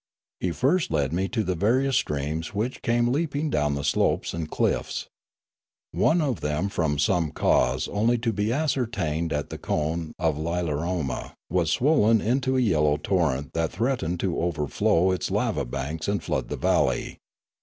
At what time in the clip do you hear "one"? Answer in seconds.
5.91-6.21